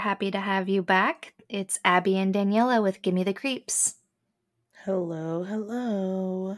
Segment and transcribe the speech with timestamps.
[0.00, 1.34] Hey guys, we're happy to have you back.
[1.50, 3.96] It's Abby and Daniela with Gimme the Creeps.
[4.84, 6.56] Hello, hello.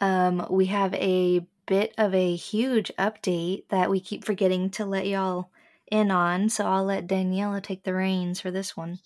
[0.00, 5.06] Um, we have a bit of a huge update that we keep forgetting to let
[5.06, 5.50] y'all
[5.88, 8.98] in on, so I'll let Daniela take the reins for this one.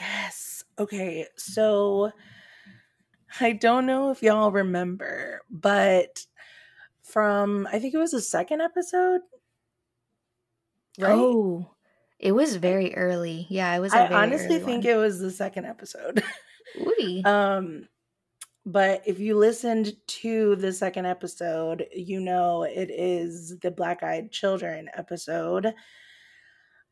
[0.00, 0.64] Yes.
[0.76, 2.10] Okay, so
[3.38, 6.26] I don't know if y'all remember, but
[7.04, 9.20] from I think it was the second episode.
[10.98, 11.12] Right?
[11.12, 11.70] Oh,
[12.20, 13.46] it was very early.
[13.48, 13.94] Yeah, it was.
[13.94, 14.92] I honestly think one.
[14.92, 16.22] it was the second episode.
[16.80, 17.22] Ooh.
[17.24, 17.88] um,
[18.66, 24.30] but if you listened to the second episode, you know it is the Black Eyed
[24.30, 25.72] Children episode,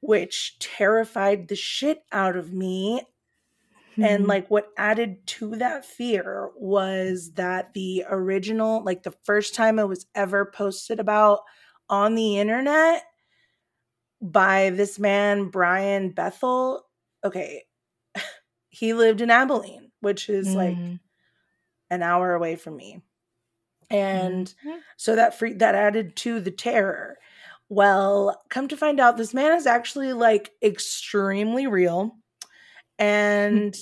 [0.01, 3.03] which terrified the shit out of me.
[3.93, 4.05] Mm-hmm.
[4.05, 9.79] And like what added to that fear was that the original, like the first time
[9.79, 11.41] it was ever posted about
[11.91, 13.03] on the internet
[14.21, 16.85] by this man, Brian Bethel.
[17.25, 17.65] Okay.
[18.69, 20.55] he lived in Abilene, which is mm.
[20.55, 21.01] like
[21.91, 23.03] an hour away from me.
[23.91, 24.79] And mm-hmm.
[24.97, 27.19] so that free that added to the terror.
[27.71, 32.17] Well, come to find out this man is actually like extremely real.
[32.99, 33.77] And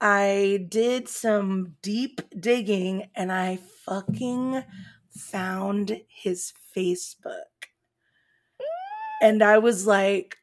[0.00, 4.64] I did some deep digging and I fucking
[5.10, 7.51] found his Facebook.
[9.22, 10.36] And I was like,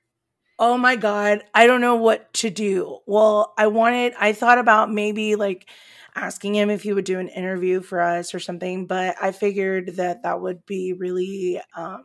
[0.58, 3.00] oh my God, I don't know what to do.
[3.06, 5.70] Well, I wanted, I thought about maybe like
[6.16, 9.98] asking him if he would do an interview for us or something, but I figured
[9.98, 12.04] that that would be really um,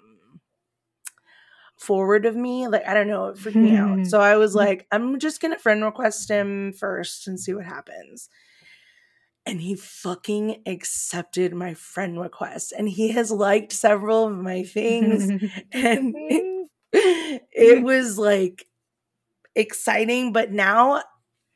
[1.78, 2.69] forward of me.
[2.69, 4.06] Like, I don't know, it freaked me out.
[4.06, 7.64] So I was like, I'm just going to friend request him first and see what
[7.64, 8.28] happens.
[9.46, 12.73] And he fucking accepted my friend request.
[12.77, 15.29] And he has liked several of my things.
[15.73, 16.14] and
[16.94, 18.66] it, it was like
[19.55, 20.32] exciting.
[20.32, 21.02] But now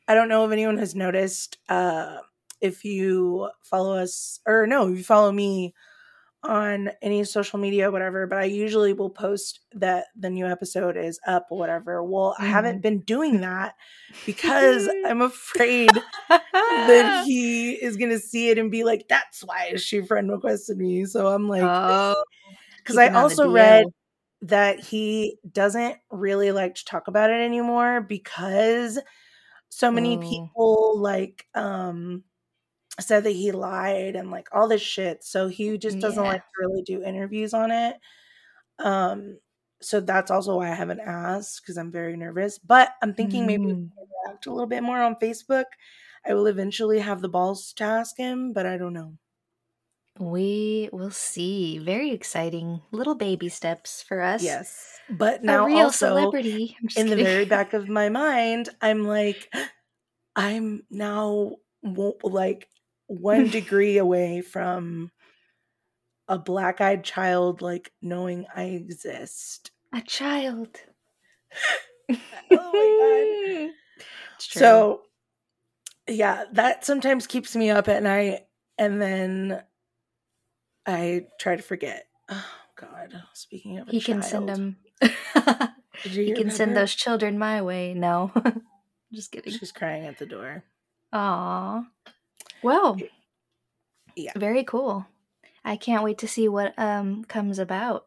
[0.07, 1.59] I don't know if anyone has noticed.
[1.69, 2.19] Uh,
[2.61, 5.75] if you follow us, or no, if you follow me
[6.43, 11.19] on any social media, whatever, but I usually will post that the new episode is
[11.27, 12.03] up or whatever.
[12.03, 12.45] Well, mm.
[12.45, 12.83] I haven't mm-hmm.
[12.83, 13.75] been doing that
[14.25, 15.91] because I'm afraid
[16.29, 20.79] that he is going to see it and be like, that's why she friend requested
[20.79, 21.05] me.
[21.07, 23.87] So I'm like, because oh, I also read
[24.43, 28.99] that he doesn't really like to talk about it anymore because
[29.69, 30.21] so many oh.
[30.21, 32.23] people like um
[33.01, 35.23] said that he lied and like all this shit.
[35.23, 36.31] So he just doesn't yeah.
[36.31, 37.97] like to really do interviews on it.
[38.79, 39.39] Um,
[39.81, 42.59] so that's also why I haven't asked because I'm very nervous.
[42.59, 43.47] But I'm thinking mm.
[43.47, 45.65] maybe interact a little bit more on Facebook.
[46.27, 49.15] I will eventually have the balls to ask him, but I don't know.
[50.19, 51.79] We will see.
[51.79, 54.43] Very exciting little baby steps for us.
[54.43, 56.77] Yes, but now a real also, celebrity.
[56.81, 57.11] in kidding.
[57.11, 59.53] the very back of my mind, I'm like,
[60.37, 61.57] I'm now
[62.23, 62.69] like
[63.07, 65.11] one degree away from
[66.29, 69.71] a black eyed child like knowing I exist.
[69.95, 70.81] A child.
[72.11, 72.17] oh
[72.51, 73.75] my god.
[74.41, 75.03] So
[76.09, 78.47] yeah, that sometimes keeps me up at night
[78.79, 79.63] and then
[80.89, 82.07] I try to forget.
[82.31, 82.45] Oh
[82.77, 84.77] god, speaking of He can send them
[86.03, 87.93] He can send those children my way.
[87.95, 88.33] No.
[89.13, 89.53] Just kidding.
[89.53, 90.65] She's crying at the door.
[91.13, 91.85] Aw.
[92.63, 92.97] Well,
[94.17, 95.07] yeah, very cool.
[95.65, 98.07] I can't wait to see what um comes about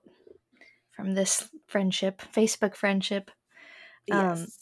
[0.91, 3.29] from this friendship, Facebook friendship.
[4.11, 4.57] Um, yes.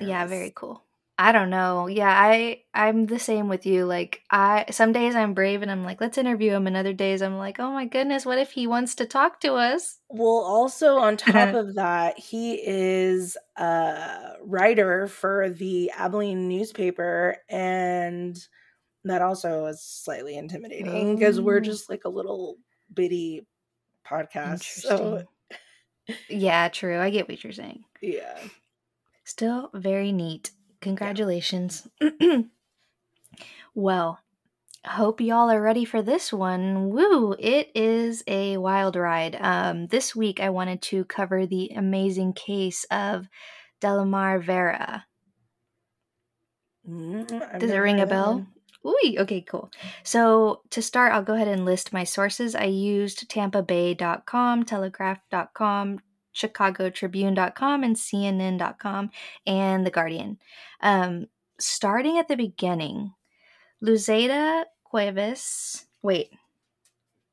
[0.00, 0.85] yeah, very cool.
[1.18, 1.86] I don't know.
[1.86, 3.86] Yeah, I I'm the same with you.
[3.86, 7.22] Like I some days I'm brave and I'm like, let's interview him, and other days
[7.22, 9.98] I'm like, oh my goodness, what if he wants to talk to us?
[10.10, 18.38] Well, also on top of that, he is a writer for the Abilene newspaper, and
[19.04, 21.60] that also is slightly intimidating because we're oh.
[21.60, 22.56] just like a little
[22.92, 23.46] bitty
[24.06, 24.64] podcast.
[24.64, 25.24] So
[26.28, 26.98] yeah, true.
[26.98, 27.84] I get what you're saying.
[28.00, 28.38] Yeah.
[29.24, 30.50] Still very neat.
[30.86, 31.88] Congratulations.
[33.74, 34.20] well,
[34.86, 36.90] hope y'all are ready for this one.
[36.90, 37.34] Woo!
[37.40, 39.36] It is a wild ride.
[39.40, 43.26] Um, this week I wanted to cover the amazing case of
[43.80, 45.06] Delimar Vera.
[46.88, 48.46] Mm, Does it ring a bell?
[48.86, 49.72] Ooh, okay, cool.
[50.04, 52.54] So to start, I'll go ahead and list my sources.
[52.54, 55.98] I used TampaBay.com, Telegraph.com,
[56.36, 59.10] ChicagoTribune.com, and CNN.com,
[59.46, 60.38] and The Guardian.
[60.80, 61.26] Um,
[61.58, 63.14] starting at the beginning,
[63.82, 65.86] Luzeda Cuevas.
[66.02, 66.30] Wait,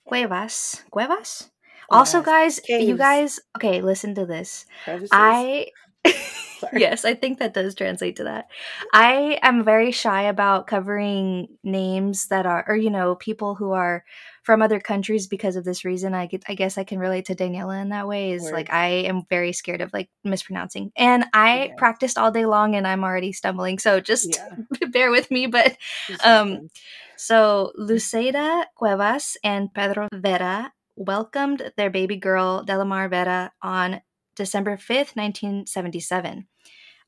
[0.05, 0.83] Cuevas.
[0.89, 1.49] Cuevas?
[1.89, 4.65] Also, guys, you guys, okay, listen to this.
[5.11, 5.67] I
[6.63, 6.81] Sorry.
[6.81, 8.47] yes, I think that does translate to that.
[8.93, 14.03] I am very shy about covering names that are, or you know, people who are
[14.43, 16.13] from other countries because of this reason.
[16.13, 18.31] I get, I guess I can relate to Daniela in that way.
[18.31, 18.53] Is Word.
[18.53, 22.87] like I am very scared of like mispronouncing, and I practiced all day long, and
[22.87, 23.79] I'm already stumbling.
[23.79, 24.55] So just Yeah.
[24.91, 25.47] bear with me.
[25.47, 25.77] But
[26.23, 26.69] Um,
[27.15, 34.01] so Luceda Cuevas and Pedro Vera welcomed their baby girl Delimar Vera on
[34.35, 36.47] December 5th, 1977.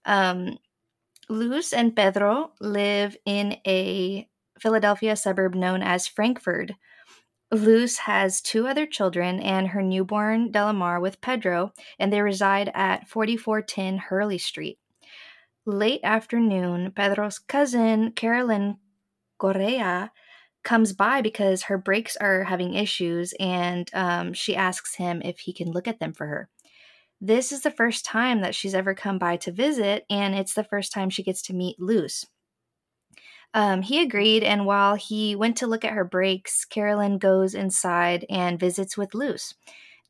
[0.06, 0.58] Um,
[1.30, 4.28] Luz and Pedro live in a
[4.60, 6.76] Philadelphia suburb known as Frankford.
[7.52, 13.08] Luz has two other children and her newborn Delimar with Pedro, and they reside at
[13.08, 14.80] 4410 Hurley Street.
[15.66, 18.78] Late afternoon, Pedro's cousin, Carolyn
[19.40, 20.12] Correa,
[20.64, 25.54] comes by because her brakes are having issues and um, she asks him if he
[25.54, 26.50] can look at them for her.
[27.26, 30.64] This is the first time that she's ever come by to visit, and it's the
[30.64, 32.28] first time she gets to meet Luz.
[33.56, 38.28] Um, he agreed, and while he went to look at her brakes, Carolyn goes inside
[38.30, 39.56] and visits with Luz.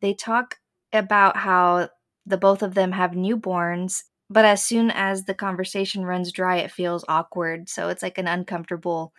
[0.01, 0.57] They talk
[0.91, 1.87] about how
[2.25, 6.71] the both of them have newborns, but as soon as the conversation runs dry, it
[6.71, 7.69] feels awkward.
[7.69, 9.13] So it's like an uncomfortable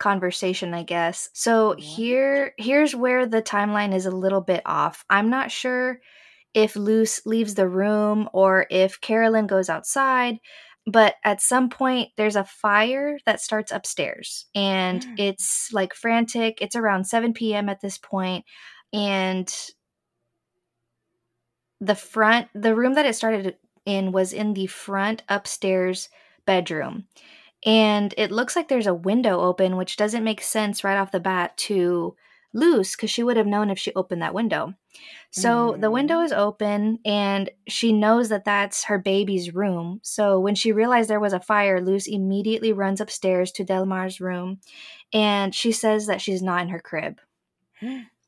[0.00, 1.30] conversation, I guess.
[1.34, 5.04] So here here's where the timeline is a little bit off.
[5.08, 6.00] I'm not sure
[6.54, 10.38] if Luce leaves the room or if Carolyn goes outside,
[10.86, 15.14] but at some point there's a fire that starts upstairs and Mm.
[15.18, 16.58] it's like frantic.
[16.60, 17.68] It's around 7 p.m.
[17.68, 18.44] at this point
[18.92, 19.52] and
[21.80, 26.08] the front the room that it started in was in the front upstairs
[26.46, 27.04] bedroom
[27.64, 31.20] and it looks like there's a window open which doesn't make sense right off the
[31.20, 32.14] bat to
[32.54, 34.74] Luce because she would have known if she opened that window.
[35.30, 36.24] So the window Mhm.
[36.24, 40.00] is open and she knows that that's her baby's room.
[40.02, 44.60] So when she realized there was a fire Luce immediately runs upstairs to delmar's room
[45.12, 47.20] and she says that she's not in her crib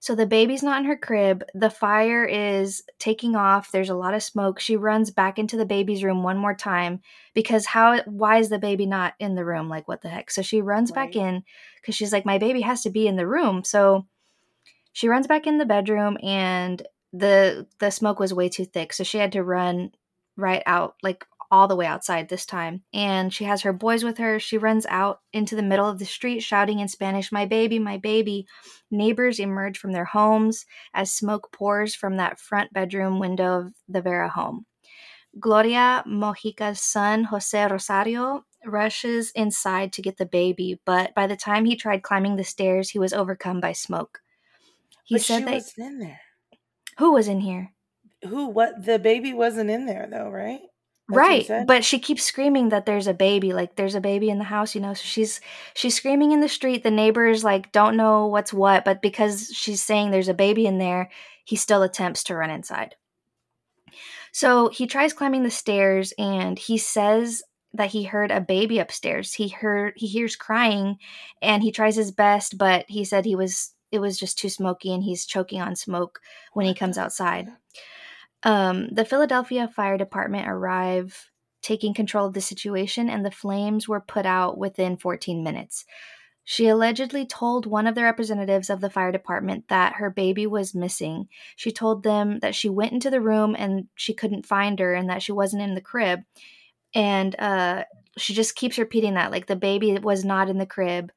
[0.00, 1.44] so the baby's not in her crib.
[1.54, 3.72] The fire is taking off.
[3.72, 4.60] There's a lot of smoke.
[4.60, 7.00] She runs back into the baby's room one more time
[7.34, 9.68] because how why is the baby not in the room?
[9.68, 10.30] Like what the heck?
[10.30, 11.44] So she runs back in
[11.84, 13.64] cuz she's like my baby has to be in the room.
[13.64, 14.06] So
[14.92, 18.92] she runs back in the bedroom and the the smoke was way too thick.
[18.92, 19.92] So she had to run
[20.36, 22.82] right out like all the way outside this time.
[22.92, 24.38] And she has her boys with her.
[24.38, 27.96] She runs out into the middle of the street shouting in Spanish, "My baby, my
[27.96, 28.46] baby."
[28.90, 34.00] Neighbors emerge from their homes as smoke pours from that front bedroom window of the
[34.00, 34.66] Vera home.
[35.38, 41.64] Gloria Mojica's son, Jose Rosario, rushes inside to get the baby, but by the time
[41.66, 44.22] he tried climbing the stairs, he was overcome by smoke.
[45.04, 46.20] He but said she that was in there.
[46.98, 47.72] who was in here?
[48.24, 48.46] Who?
[48.48, 48.84] What?
[48.84, 50.60] The baby wasn't in there though, right?
[51.08, 54.38] That's right but she keeps screaming that there's a baby like there's a baby in
[54.38, 55.40] the house you know so she's
[55.74, 59.80] she's screaming in the street the neighbors like don't know what's what but because she's
[59.80, 61.10] saying there's a baby in there
[61.46, 62.96] he still attempts to run inside.
[64.32, 69.32] So he tries climbing the stairs and he says that he heard a baby upstairs.
[69.32, 70.98] He heard he hears crying
[71.40, 74.92] and he tries his best but he said he was it was just too smoky
[74.92, 76.20] and he's choking on smoke
[76.52, 77.48] when he comes outside?
[78.42, 81.30] Um, the Philadelphia Fire Department arrive,
[81.62, 85.84] taking control of the situation, and the flames were put out within 14 minutes.
[86.48, 90.76] She allegedly told one of the representatives of the fire department that her baby was
[90.76, 91.28] missing.
[91.56, 95.10] She told them that she went into the room and she couldn't find her and
[95.10, 96.20] that she wasn't in the crib.
[96.94, 97.82] And uh,
[98.16, 101.10] she just keeps repeating that, like the baby was not in the crib.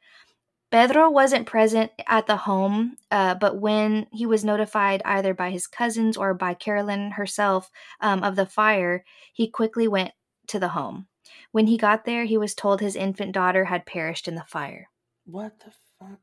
[0.72, 5.66] Pedro wasn't present at the home, uh, but when he was notified either by his
[5.66, 7.72] cousins or by Carolyn herself
[8.02, 10.12] um, of the fire, he quickly went
[10.48, 11.08] to the home.
[11.52, 14.90] When he got there, he was told his infant daughter had perished in the fire.
[15.26, 16.20] What the fuck?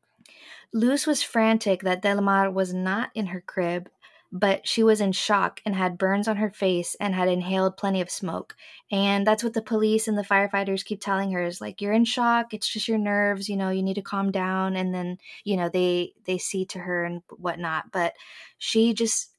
[0.73, 3.89] Luz was frantic that Delimar was not in her crib,
[4.33, 8.01] but she was in shock and had burns on her face and had inhaled plenty
[8.01, 8.57] of smoke.
[8.91, 12.05] And that's what the police and the firefighters keep telling her is like you're in
[12.05, 15.57] shock, it's just your nerves, you know, you need to calm down and then, you
[15.57, 17.93] know, they they see to her and whatnot.
[17.93, 18.15] But
[18.59, 19.31] she just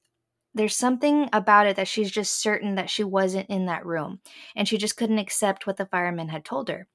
[0.53, 4.19] there's something about it that she's just certain that she wasn't in that room
[4.55, 6.87] and she just couldn't accept what the firemen had told her.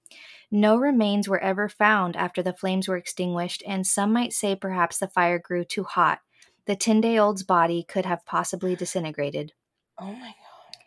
[0.53, 4.99] No remains were ever found after the flames were extinguished, and some might say perhaps
[4.99, 6.21] the fire grew too hot.
[6.67, 9.55] The 10 day old's body could have possibly disintegrated.
[9.99, 10.83] Oh my god.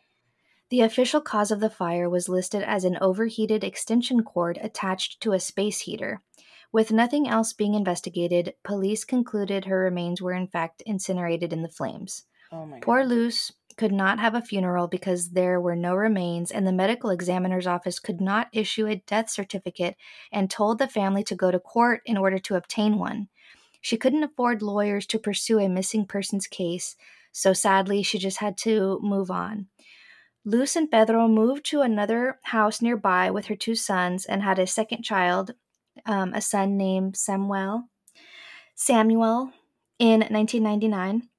[0.70, 5.34] The official cause of the fire was listed as an overheated extension cord attached to
[5.34, 6.22] a space heater,
[6.74, 11.70] With nothing else being investigated, police concluded her remains were in fact incinerated in the
[11.70, 12.26] flames.
[12.52, 13.06] Oh my Poor god.
[13.06, 17.68] Luce could not have a funeral because there were no remains, and the medical examiner's
[17.68, 19.98] office could not issue a death certificate
[20.32, 23.30] and told the family to go to court in order to obtain one.
[23.86, 26.96] She couldn't afford lawyers to pursue a missing persons case,
[27.32, 29.68] so sadly, she just had to move on.
[30.44, 34.66] Luz and Pedro moved to another house nearby with her two sons and had a
[34.66, 35.54] second child,
[36.08, 37.84] um, a son named Samuel.
[38.74, 39.52] Samuel
[40.00, 41.30] in 1999.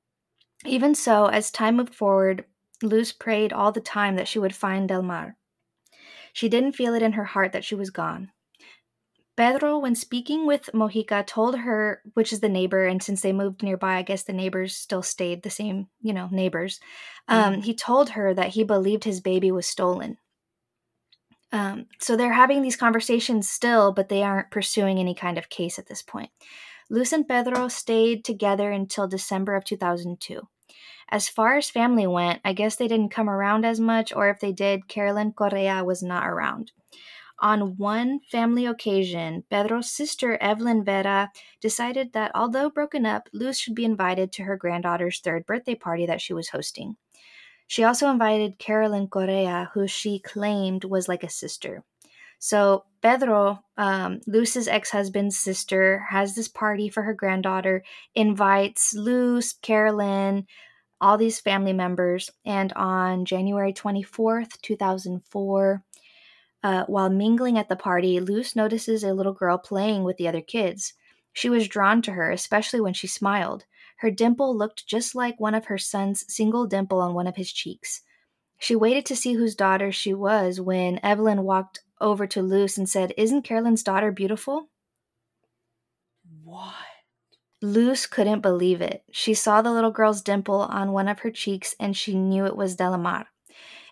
[0.67, 2.45] Even so, as time moved forward,
[2.81, 5.37] Luz prayed all the time that she would find Del Mar.
[6.33, 8.31] She didn't feel it in her heart that she was gone.
[9.37, 13.63] Pedro, when speaking with Mojica, told her, which is the neighbor, and since they moved
[13.63, 16.81] nearby, I guess the neighbors still stayed the same, you know, neighbors.
[17.29, 20.17] Um, he told her that he believed his baby was stolen.
[21.53, 25.79] Um, so they're having these conversations still, but they aren't pursuing any kind of case
[25.79, 26.31] at this point.
[26.89, 30.49] Luz and Pedro stayed together until December of 2002.
[31.09, 34.41] As far as family went, I guess they didn't come around as much, or if
[34.41, 36.73] they did, Carolyn Correa was not around.
[37.39, 43.75] On one family occasion, Pedro's sister Evelyn Vera decided that although broken up, Luz should
[43.75, 46.97] be invited to her granddaughter's third birthday party that she was hosting.
[47.67, 51.85] She also invited Carolyn Correa, who she claimed was like a sister.
[52.39, 57.83] So Pedro, um, Luz's ex-husband's sister, has this party for her granddaughter,
[58.15, 60.47] invites Luz, Carolyn,
[61.01, 65.83] all these family members, and on January 24th, 2004,
[66.67, 70.41] uh, while mingling at the party, Luce notices a little girl playing with the other
[70.41, 70.95] kids.
[71.33, 73.67] She was drawn to her, especially when she smiled.
[73.99, 77.53] Her dimple looked just like one of her son's single dimple on one of his
[77.53, 78.01] cheeks.
[78.59, 82.89] She waited to see whose daughter she was when Evelyn walked over to Luce and
[82.89, 84.69] said, Isn't Carolyn's daughter beautiful?
[86.43, 86.75] What?
[87.63, 89.05] Luce couldn't believe it.
[89.13, 92.57] She saw the little girl's dimple on one of her cheeks and she knew it
[92.57, 93.27] was Delimar.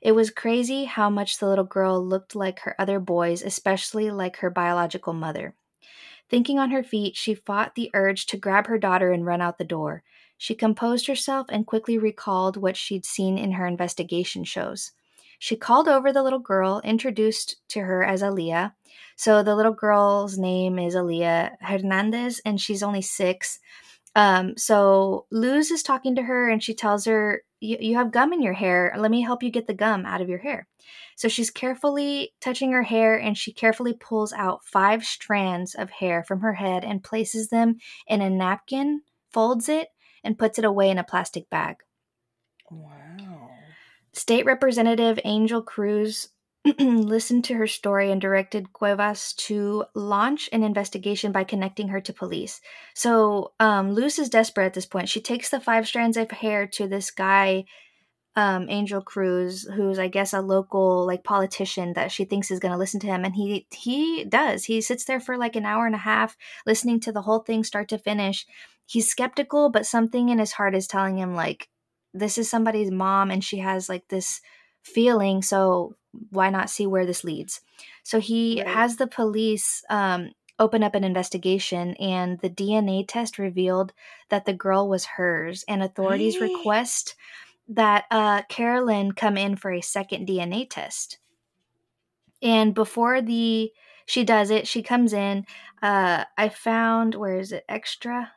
[0.05, 4.37] It was crazy how much the little girl looked like her other boys, especially like
[4.37, 5.55] her biological mother.
[6.29, 9.57] Thinking on her feet, she fought the urge to grab her daughter and run out
[9.57, 10.03] the door.
[10.37, 14.93] She composed herself and quickly recalled what she'd seen in her investigation shows.
[15.39, 18.75] She called over the little girl, introduced to her as Aaliyah.
[19.17, 23.59] So the little girl's name is Aaliyah Hernandez, and she's only six.
[24.15, 28.43] Um, so Luz is talking to her, and she tells her, "You have gum in
[28.43, 28.95] your hair.
[28.97, 30.69] Let me help you get the gum out of your hair."
[31.17, 36.23] So she's carefully touching her hair, and she carefully pulls out five strands of hair
[36.23, 39.89] from her head and places them in a napkin, folds it,
[40.23, 41.77] and puts it away in a plastic bag.
[42.71, 43.51] Wow.
[44.13, 46.29] State Representative Angel Cruz
[46.79, 52.13] listened to her story and directed Cuevas to launch an investigation by connecting her to
[52.13, 52.61] police.
[52.95, 55.11] So um, Luz is desperate at this point.
[55.11, 57.65] She takes the five strands of hair to this guy,
[58.35, 62.73] um, Angel Cruz, who's I guess a local like politician that she thinks is going
[62.73, 64.65] to listen to him, and he he does.
[64.65, 67.63] He sits there for like an hour and a half listening to the whole thing
[67.63, 68.47] start to finish.
[68.87, 71.69] He's skeptical, but something in his heart is telling him like
[72.15, 74.41] this is somebody's mom and she has like this
[74.83, 75.95] feeling so
[76.31, 77.61] why not see where this leads?
[78.03, 78.67] So he Right.
[78.69, 83.93] has the police um, open up an investigation and the dna test revealed
[84.29, 87.17] that the girl was hers and authorities request
[87.69, 91.19] that uh, carolyn come in for a second dna test.
[92.43, 93.73] And before the
[94.07, 95.47] she does it she comes in
[95.83, 97.65] uh, i found where is it?
[97.69, 98.33] Extra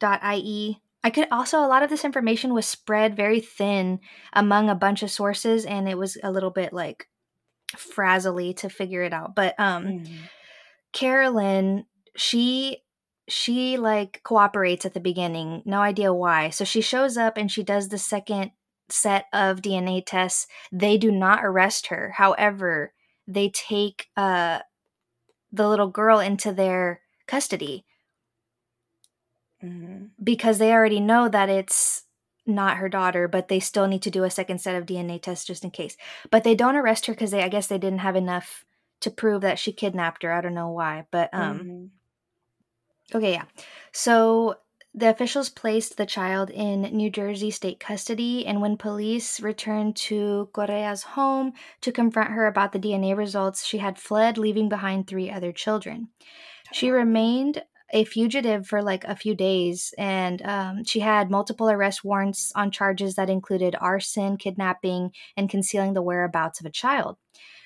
[0.00, 4.00] dot ie i could also a lot of this information was spread very thin
[4.32, 7.08] among a bunch of sources and it was a little bit like
[7.76, 10.18] frazzly to figure it out but um Mhm.
[10.92, 12.78] carolyn she
[13.28, 17.62] she like cooperates at the beginning no idea why so she shows up and she
[17.62, 18.50] does the second
[18.90, 22.92] set of dna tests they do not arrest her however
[23.26, 24.58] they take uh
[25.52, 27.84] the little girl into their custody
[29.64, 30.10] Mhm.
[30.22, 32.04] because they already know that it's
[32.46, 35.46] not her daughter, but they still need to do a second set of DNA tests
[35.46, 35.96] just in case.
[36.30, 38.64] But they don't arrest her because they, I guess, they didn't have enough
[39.00, 40.32] to prove that she kidnapped her.
[40.32, 41.90] I don't know why, but um, Mhm.
[43.14, 43.44] okay, yeah.
[43.92, 44.56] So
[44.94, 50.48] the officials placed the child in New Jersey state custody, and when police returned to
[50.52, 55.30] Correa's home to confront her about the DNA results, she had fled, leaving behind three
[55.30, 56.08] other children.
[56.72, 62.04] She remained a fugitive for like a few days, and um, she had multiple arrest
[62.04, 67.16] warrants on charges that included arson, kidnapping, and concealing the whereabouts of a child.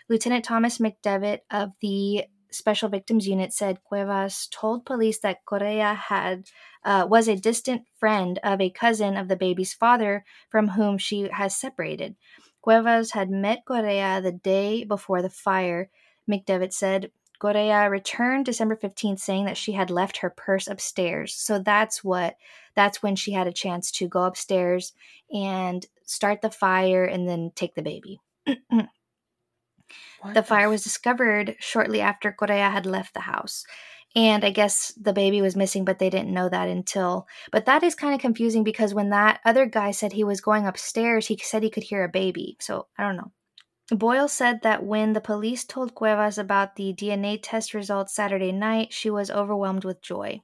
[0.08, 6.44] Lieutenant Thomas McDevitt of the Special Victims Unit said Cuevas told police that Correa had
[6.84, 11.28] uh, was a distant friend of a cousin of the baby's father from whom she
[11.32, 12.16] has separated.
[12.62, 15.90] Cuevas had met Correa the day before the fire,
[16.28, 17.10] McDevitt said.
[17.38, 21.34] Correa returned December 15th saying that she had left her purse upstairs.
[21.34, 22.36] So that's what
[22.74, 24.92] that's when she had a chance to go upstairs
[25.32, 28.20] and start the fire and then take the baby.
[30.34, 33.64] the fire was discovered shortly after Correa had left the house.
[34.16, 37.28] And I guess the baby was missing, but they didn't know that until.
[37.52, 40.66] But that is kind of confusing because when that other guy said he was going
[40.66, 42.56] upstairs, he said he could hear a baby.
[42.58, 43.32] So I don't know.
[43.90, 48.92] Boyle said that when the police told Cuevas about the DNA test results Saturday night,
[48.92, 50.42] she was overwhelmed with joy.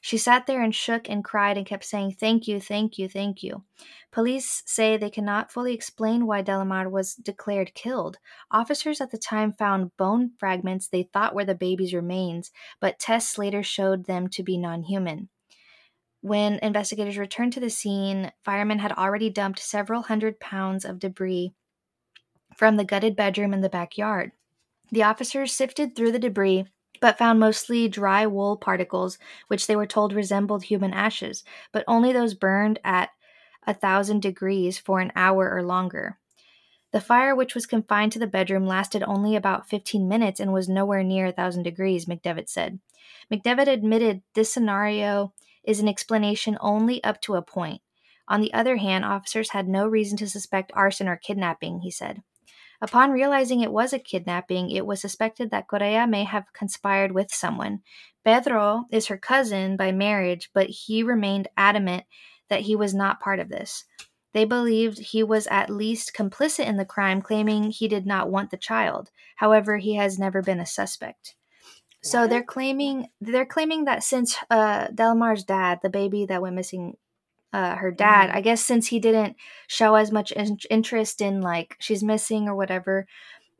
[0.00, 3.42] She sat there and shook and cried and kept saying, Thank you, thank you, thank
[3.42, 3.64] you.
[4.10, 8.16] Police say they cannot fully explain why Delimar was declared killed.
[8.50, 12.50] Officers at the time found bone fragments they thought were the baby's remains,
[12.80, 15.28] but tests later showed them to be non human.
[16.22, 21.52] When investigators returned to the scene, firemen had already dumped several hundred pounds of debris
[22.56, 24.32] from the gutted bedroom in the backyard.
[24.90, 26.66] The officers sifted through the debris
[27.00, 32.12] but found mostly dry wool particles, which they were told resembled human ashes, but only
[32.12, 33.10] those burned at
[33.66, 36.18] a thousand degrees for an hour or longer.
[36.92, 40.68] The fire, which was confined to the bedroom, lasted only about 15 minutes and was
[40.68, 42.78] nowhere near a thousand degrees, McDevitt said.
[43.30, 45.34] McDevitt admitted this scenario
[45.64, 47.82] is an explanation only up to a point.
[48.28, 52.22] On the other hand, officers had no reason to suspect arson or kidnapping, he said.
[52.80, 57.32] Upon realizing it was a kidnapping, it was suspected that Correa may have conspired with
[57.32, 57.80] someone.
[58.24, 62.04] Pedro is her cousin by marriage, but he remained adamant
[62.48, 63.84] that he was not part of this.
[64.34, 68.50] They believed he was at least complicit in the crime, claiming he did not want
[68.50, 69.10] the child.
[69.36, 71.34] However, he has never been a suspect.
[72.02, 76.96] So they're claiming they're claiming that since uh, Delimar's dad, the baby that went missing
[77.56, 78.28] uh, her dad.
[78.28, 78.36] Mm-hmm.
[78.36, 79.34] I guess since he didn't
[79.66, 83.06] show as much in- interest in like she's missing or whatever,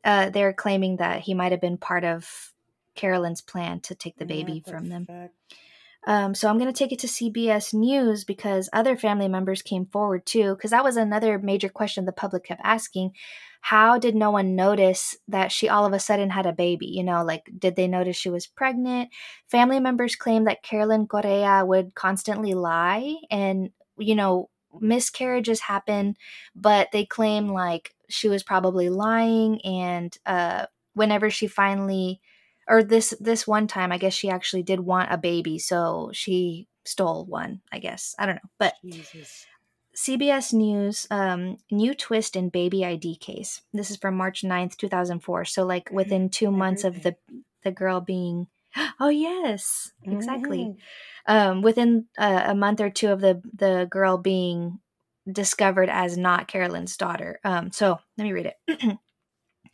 [0.03, 2.53] uh, they're claiming that he might have been part of
[2.93, 5.07] Carolyn's plan to take the baby yeah, from them.
[6.05, 9.87] Um, so I'm going to take it to CBS News because other family members came
[9.87, 13.13] forward too, because that was another major question the public kept asking.
[13.61, 16.85] How did no one notice that she all of a sudden had a baby?
[16.85, 19.09] You know, like, did they notice she was pregnant?
[19.49, 26.15] Family members claim that Carolyn Correa would constantly lie and you know, miscarriages happen,
[26.55, 32.21] but they claim like she was probably lying and uh whenever she finally
[32.67, 36.67] or this this one time I guess she actually did want a baby, so she
[36.85, 38.15] stole one, I guess.
[38.17, 38.49] I don't know.
[38.57, 39.45] But Jesus.
[39.95, 43.61] CBS News, um, new twist in baby ID case.
[43.73, 45.45] This is from March 9th, 2004.
[45.45, 47.15] So, like, within two months of the
[47.63, 48.47] the girl being
[48.99, 50.59] Oh yes, exactly.
[50.59, 51.33] Mm-hmm.
[51.33, 54.79] Um, within a, a, month or two of the the girl being
[55.31, 57.39] discovered as not Carolyn's daughter.
[57.43, 58.99] Um, so let me read it.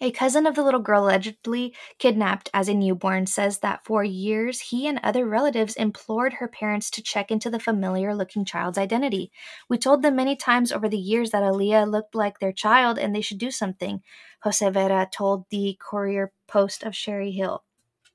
[0.02, 4.60] A cousin of the little girl allegedly kidnapped as a newborn says that for years
[4.60, 9.32] he and other relatives implored her parents to check into the familiar looking child's identity.
[9.70, 13.16] We told them many times over the years that Aaliyah looked like their child and
[13.16, 14.02] they should do something,
[14.42, 17.64] Jose Vera told the Courier Post of Cherry Hill.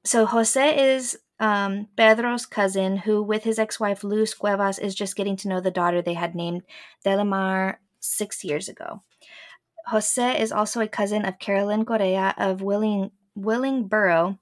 [0.08, 5.16] So Jose is um, Pedro's cousin, who, with his ex wife Luz Cuevas, is just
[5.16, 6.62] getting to know the daughter they had named
[7.04, 9.02] Delimar six years ago.
[9.88, 14.38] Jose is also a cousin of Carolyn Correa of Willing, Willingboro,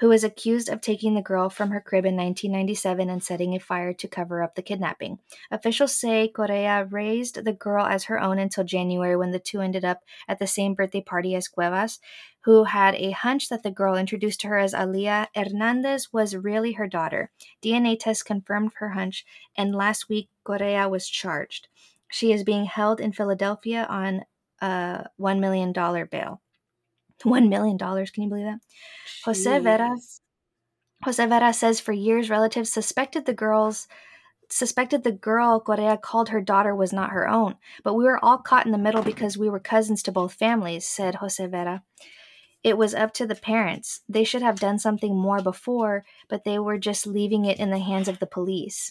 [0.00, 3.60] who is accused of taking the girl from her crib in 1997 and setting a
[3.60, 5.18] fire to cover up the kidnapping.
[5.50, 9.84] Officials say Correa raised the girl as her own until January when the two ended
[9.84, 12.00] up at the same birthday party as Cuevas,
[12.40, 16.72] who had a hunch that the girl introduced to her as Aaliyah Hernandez was really
[16.72, 17.30] her daughter.
[17.62, 19.24] DNA tests confirmed her hunch,
[19.56, 21.68] and last week Correa was charged.
[22.10, 24.24] She is being held in Philadelphia on
[24.60, 26.40] a $1 million bail.
[27.22, 28.60] $1 million, can you believe that?
[29.06, 29.24] Jeez.
[29.24, 29.96] Jose Vera
[31.04, 33.86] Jose Vera says for years relatives suspected the girls
[34.50, 38.38] suspected the girl Correa called her daughter was not her own, but we were all
[38.38, 41.82] caught in the middle because we were cousins to both families, said Jose Vera.
[42.62, 44.00] It was up to the parents.
[44.08, 47.78] They should have done something more before, but they were just leaving it in the
[47.78, 48.90] hands of the police.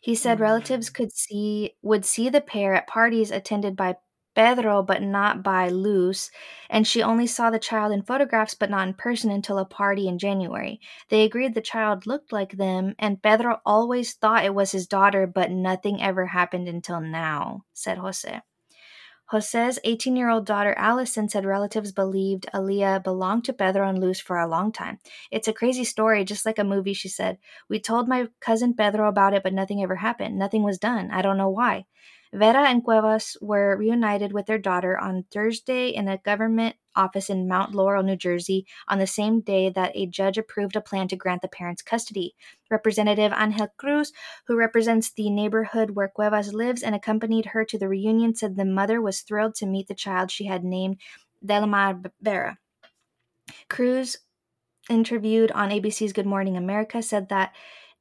[0.00, 0.42] He said hmm.
[0.42, 3.96] relatives could see would see the pair at parties attended by
[4.34, 6.30] Pedro but not by Luz,
[6.68, 10.08] and she only saw the child in photographs but not in person until a party
[10.08, 10.80] in January.
[11.08, 15.26] They agreed the child looked like them, and Pedro always thought it was his daughter,
[15.26, 18.40] but nothing ever happened until now, said Jose.
[19.30, 24.20] Jose's 18 year old daughter Allison said relatives believed Aaliyah belonged to Pedro and Luz
[24.20, 24.98] for a long time.
[25.30, 27.38] It's a crazy story, just like a movie, she said.
[27.68, 30.38] We told my cousin Pedro about it, but nothing ever happened.
[30.38, 31.10] Nothing was done.
[31.10, 31.86] I don't know why.
[32.34, 37.46] Vera and Cuevas were reunited with their daughter on Thursday in a government office in
[37.46, 41.16] Mount Laurel, New Jersey, on the same day that a judge approved a plan to
[41.16, 42.34] grant the parents custody.
[42.68, 44.12] Representative Angel Cruz,
[44.48, 48.64] who represents the neighborhood where Cuevas lives and accompanied her to the reunion, said the
[48.64, 50.96] mother was thrilled to meet the child she had named
[51.44, 52.58] Delimar Vera.
[53.68, 54.16] Cruz,
[54.90, 57.54] interviewed on ABC's Good Morning America, said that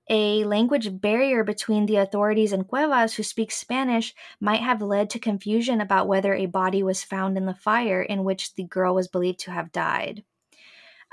[0.09, 5.19] a language barrier between the authorities and Cuevas, who speak Spanish, might have led to
[5.19, 9.07] confusion about whether a body was found in the fire in which the girl was
[9.07, 10.23] believed to have died.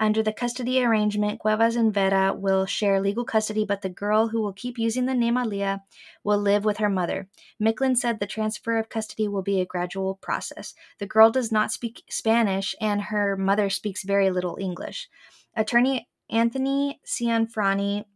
[0.00, 4.40] Under the custody arrangement, Cuevas and Vera will share legal custody, but the girl who
[4.40, 5.82] will keep using the name Aaliyah
[6.24, 7.28] will live with her mother.
[7.62, 10.74] Micklin said the transfer of custody will be a gradual process.
[10.98, 15.06] The girl does not speak Spanish, and her mother speaks very little English.
[15.54, 18.06] Attorney Anthony Cianfrani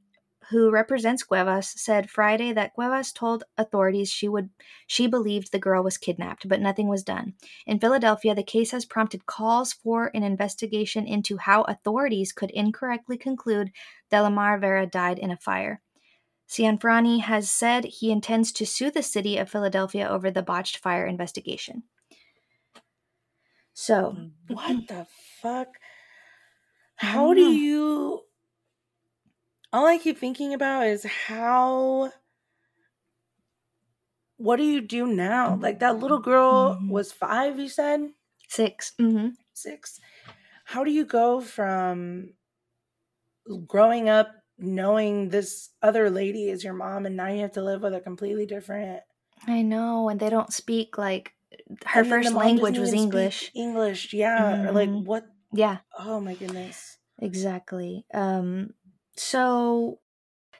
[0.51, 4.51] who represents Cuevas, said Friday that Cuevas told authorities she would
[4.87, 7.35] she believed the girl was kidnapped, but nothing was done.
[7.67, 13.17] In Philadelphia, the case has prompted calls for an investigation into how authorities could incorrectly
[13.17, 13.73] conclude
[14.11, 15.81] Delimar Vera died in a fire.
[16.49, 21.07] Cianfrani has said he intends to sue the city of Philadelphia over the botched fire
[21.07, 21.85] investigation.
[23.73, 24.17] So,
[24.49, 25.07] what the
[25.41, 25.69] fuck?
[26.97, 28.24] How do you
[29.75, 32.13] all I keep thinking about is how
[34.37, 35.59] what do you do now?
[35.61, 36.91] Like that little girl mm-hmm.
[36.91, 38.11] was five, you said?
[38.49, 39.29] 6 mm-hmm.
[39.53, 40.01] Six.
[40.65, 42.35] How do you go from
[43.67, 47.83] growing up knowing this other lady is your mom and now you have to live
[47.83, 49.03] with a completely different
[49.49, 51.33] I know, and they don't speak like
[51.87, 53.51] her first language was English.
[53.55, 54.41] English, yeah.
[54.41, 54.69] Mm-hmm.
[54.69, 55.79] Or like what Yeah.
[55.99, 56.99] Oh my goodness.
[57.19, 58.07] Exactly.
[58.15, 58.71] Um
[59.17, 60.01] so,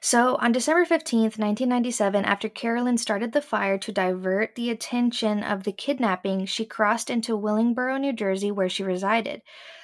[0.01, 5.63] so on December 15th, 1997, after Carolyn started the fire to divert the attention of
[5.63, 9.41] the kidnapping, she crossed into Willingboro, New Jersey, where she resided.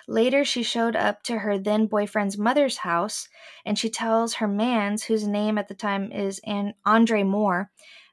[0.07, 3.27] Later, she showed up to her then boyfriend's mother's house,
[3.65, 7.71] and she tells her man's, whose name at the time is An- Andre Moore,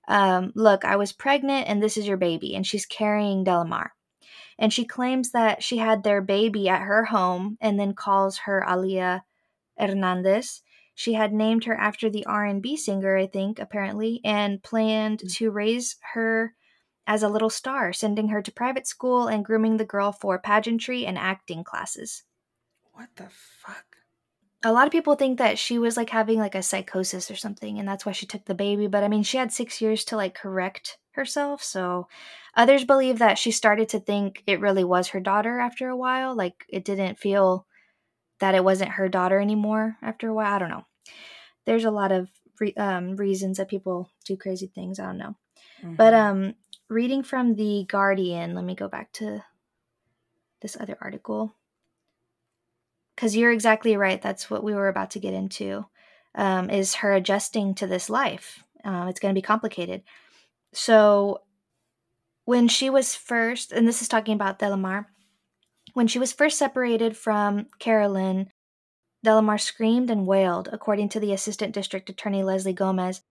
[0.08, 3.90] um, Look, I was pregnant, and this is your baby, and she's carrying Delimar.
[4.58, 8.64] And she claims that she had their baby at her home and then calls her
[8.66, 9.22] Aaliyah
[9.78, 10.62] Hernandez.
[10.94, 15.32] She had named her after the R&B singer, I think, apparently, and planned mm.
[15.36, 16.54] to raise her
[17.06, 21.06] as a little star, sending her to private school and grooming the girl for pageantry
[21.06, 22.24] and acting classes.
[22.92, 23.84] What the fuck?
[24.64, 27.78] A lot of people think that she was like having like a psychosis or something
[27.78, 30.16] and that's why she took the baby, but I mean, she had 6 years to
[30.16, 32.08] like correct herself, so
[32.56, 36.34] others believe that she started to think it really was her daughter after a while,
[36.36, 37.67] like it didn't feel
[38.40, 40.54] that it wasn't her daughter anymore after a while.
[40.54, 40.86] I don't know.
[41.64, 42.28] There's a lot of
[42.60, 44.98] re- um, reasons that people do crazy things.
[44.98, 45.36] I don't know.
[45.82, 45.94] Mm-hmm.
[45.94, 46.54] But um,
[46.88, 49.44] reading from the Guardian, let me go back to
[50.60, 51.54] this other article
[53.14, 54.22] because you're exactly right.
[54.22, 55.86] That's what we were about to get into.
[56.34, 58.62] Um, is her adjusting to this life?
[58.84, 60.02] Uh, it's going to be complicated.
[60.72, 61.42] So,
[62.44, 65.06] when she was first, and this is talking about Delimar,
[65.98, 68.48] when she was first separated from Carolyn,
[69.26, 73.22] Delimar screamed and wailed, according to the Assistant District Attorney Leslie Gomez.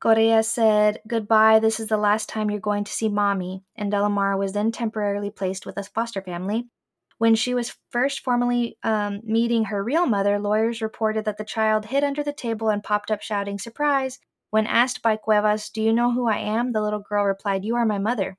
[0.00, 4.38] Correa said, Goodbye, this is the last time you're going to see mommy, and Delimar
[4.38, 6.70] was then temporarily placed with a foster family.
[7.18, 11.84] When she was first formally um, meeting her real mother, lawyers reported that the child
[11.84, 14.18] hid under the table and popped up shouting, Surprise!
[14.48, 16.72] When asked by Cuevas, Do you know who I am?
[16.72, 18.38] the little girl replied, You are my mother.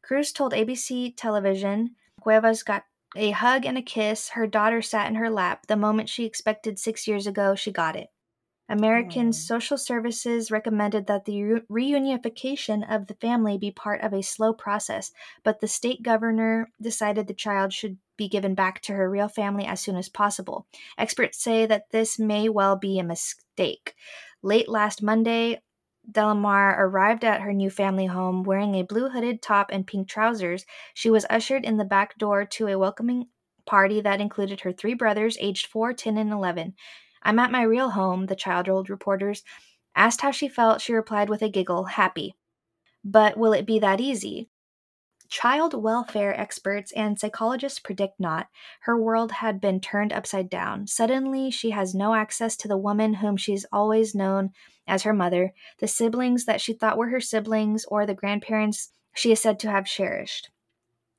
[0.00, 2.84] Cruz told ABC television Cuevas got
[3.16, 5.66] a hug and a kiss, her daughter sat in her lap.
[5.66, 8.08] The moment she expected six years ago, she got it.
[8.70, 11.60] American Social Services recommended that the re-
[11.92, 15.10] reunification of the family be part of a slow process,
[15.42, 19.66] but the state governor decided the child should be given back to her real family
[19.66, 20.68] as soon as possible.
[20.96, 23.94] Experts say that this may well be a mistake.
[24.40, 25.60] Late last Monday,
[26.10, 30.64] Delimar arrived at her new family home wearing a blue hooded top and pink trousers.
[30.94, 33.26] She was ushered in the back door to a welcoming
[33.66, 36.74] party that included her three brothers, aged 4, 10, and 11.
[37.22, 39.42] I'm at my real home, the child told reporters.
[39.94, 42.34] Asked how she felt, she replied with a giggle, happy.
[43.04, 44.48] But will it be that easy?
[45.28, 48.48] Child welfare experts and psychologists predict not.
[48.80, 50.88] Her world had been turned upside down.
[50.88, 54.50] Suddenly, she has no access to the woman whom she's always known
[54.90, 59.32] as her mother, the siblings that she thought were her siblings, or the grandparents she
[59.32, 60.50] is said to have cherished.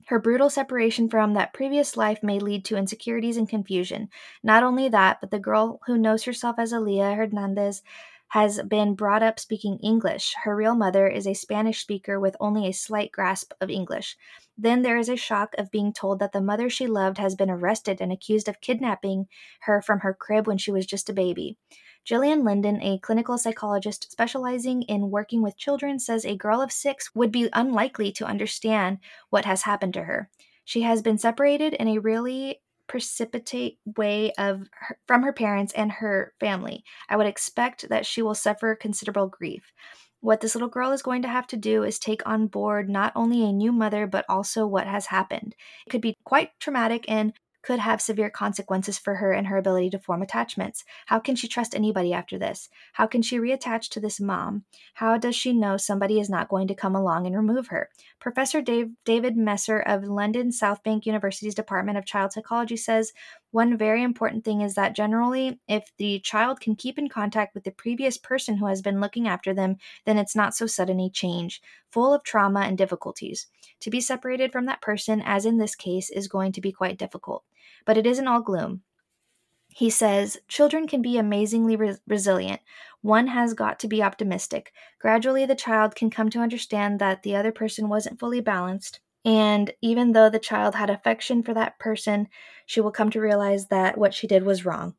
[0.07, 4.09] Her brutal separation from that previous life may lead to insecurities and confusion.
[4.43, 7.81] Not only that, but the girl who knows herself as Aaliyah Hernandez
[8.29, 10.33] has been brought up speaking English.
[10.43, 14.17] Her real mother is a Spanish speaker with only a slight grasp of English.
[14.57, 17.49] Then there is a shock of being told that the mother she loved has been
[17.49, 19.27] arrested and accused of kidnapping
[19.61, 21.57] her from her crib when she was just a baby.
[22.05, 27.13] Jillian Linden, a clinical psychologist specializing in working with children, says a girl of six
[27.13, 28.97] would be unlikely to understand
[29.29, 30.29] what has happened to her.
[30.65, 35.91] She has been separated in a really precipitate way of her, from her parents and
[35.91, 36.83] her family.
[37.07, 39.71] I would expect that she will suffer considerable grief.
[40.19, 43.13] What this little girl is going to have to do is take on board not
[43.15, 45.55] only a new mother, but also what has happened.
[45.87, 49.89] It could be quite traumatic and could have severe consequences for her and her ability
[49.91, 50.83] to form attachments.
[51.05, 52.69] How can she trust anybody after this?
[52.93, 54.63] How can she reattach to this mom?
[54.95, 57.89] How does she know somebody is not going to come along and remove her?
[58.19, 63.13] Professor Dave, David Messer of London South Bank University's Department of Child Psychology says
[63.51, 67.65] one very important thing is that generally, if the child can keep in contact with
[67.65, 71.09] the previous person who has been looking after them, then it's not so sudden a
[71.09, 73.47] change, full of trauma and difficulties.
[73.81, 76.97] To be separated from that person, as in this case, is going to be quite
[76.97, 77.43] difficult.
[77.85, 78.83] But it isn't all gloom.
[79.67, 82.61] He says, Children can be amazingly re- resilient.
[83.01, 84.71] One has got to be optimistic.
[84.99, 89.73] Gradually, the child can come to understand that the other person wasn't fully balanced and
[89.81, 92.27] even though the child had affection for that person,
[92.65, 94.95] she will come to realize that what she did was wrong.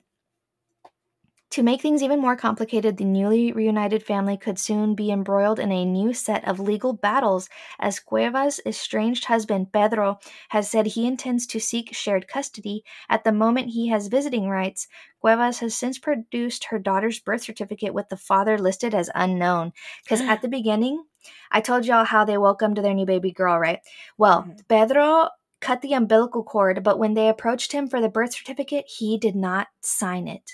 [1.52, 5.70] To make things even more complicated, the newly reunited family could soon be embroiled in
[5.70, 11.46] a new set of legal battles, as Cuevas' estranged husband, Pedro, has said he intends
[11.48, 12.84] to seek shared custody.
[13.10, 14.88] At the moment he has visiting rights,
[15.20, 19.74] Cuevas has since produced her daughter's birth certificate with the father listed as unknown.
[20.02, 21.04] Because at the beginning,
[21.50, 23.80] I told y'all how they welcomed their new baby girl, right?
[24.16, 24.52] Well, mm-hmm.
[24.70, 25.28] Pedro
[25.60, 29.36] cut the umbilical cord, but when they approached him for the birth certificate, he did
[29.36, 30.52] not sign it.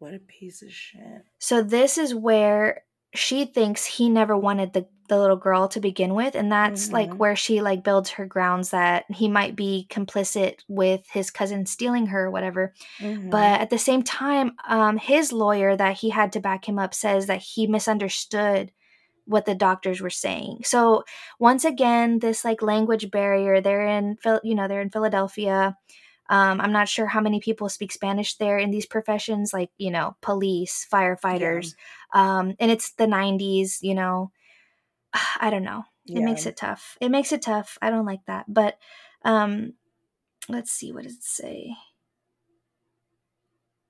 [0.00, 1.26] What a piece of shit.
[1.38, 2.84] So this is where
[3.14, 6.94] she thinks he never wanted the, the little girl to begin with and that's mm-hmm.
[6.94, 11.66] like where she like builds her grounds that he might be complicit with his cousin
[11.66, 13.28] stealing her or whatever mm-hmm.
[13.28, 16.94] but at the same time um, his lawyer that he had to back him up
[16.94, 18.70] says that he misunderstood
[19.24, 21.02] what the doctors were saying so
[21.40, 25.76] once again this like language barrier they're in you know they're in philadelphia
[26.30, 29.90] um, I'm not sure how many people speak Spanish there in these professions, like, you
[29.90, 31.74] know, police, firefighters.
[32.14, 32.38] Yeah.
[32.38, 34.30] Um, and it's the 90s, you know.
[35.40, 35.84] I don't know.
[36.06, 36.24] It yeah.
[36.24, 36.96] makes it tough.
[37.00, 37.76] It makes it tough.
[37.82, 38.46] I don't like that.
[38.46, 38.78] But
[39.24, 39.74] um,
[40.48, 41.74] let's see, what does it say?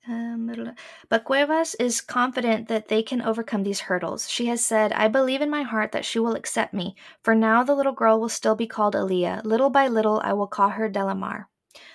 [0.08, 0.74] Um,
[1.10, 4.30] but Cuevas is confident that they can overcome these hurdles.
[4.30, 6.96] She has said, I believe in my heart that she will accept me.
[7.22, 9.44] For now, the little girl will still be called Aaliyah.
[9.44, 11.44] Little by little, I will call her Delimar.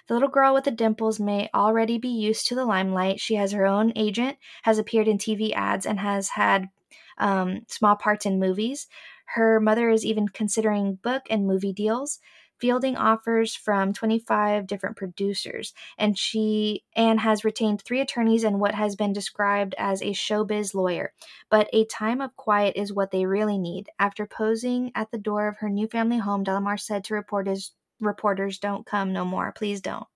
[0.08, 3.20] The little girl with the dimples may already be used to the limelight.
[3.20, 6.70] She has her own agent, has appeared in TV ads, and has had
[7.18, 8.88] um, small parts in movies.
[9.26, 12.20] Her mother is even considering book and movie deals,
[12.60, 18.76] fielding offers from 25 different producers, and she and has retained three attorneys and what
[18.76, 21.14] has been described as a showbiz lawyer.
[21.50, 23.90] But a time of quiet is what they really need.
[24.00, 28.60] After posing at the door of her new family home, Delimar said to reporters reporters
[28.60, 29.52] don't come no more.
[29.52, 30.08] Please don't.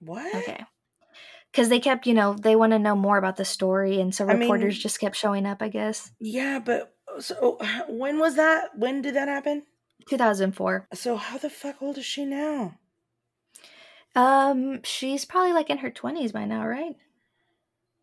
[0.00, 0.34] What?
[0.34, 0.64] Okay.
[1.50, 4.24] Because they kept, you know, they want to know more about the story, and so
[4.26, 5.62] reporters I mean, just kept showing up.
[5.62, 6.10] I guess.
[6.20, 7.58] Yeah, but so
[7.88, 8.76] when was that?
[8.76, 9.62] When did that happen?
[10.08, 10.88] 2004.
[10.94, 12.78] So how the fuck old is she now?
[14.14, 16.96] Um, she's probably like in her 20s by now, right?